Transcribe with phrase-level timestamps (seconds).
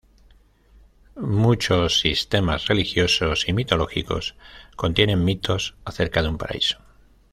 [1.15, 4.35] Muchos sistemas religiosos y mitológicos
[4.75, 6.79] contienen mitos acerca de un paraíso.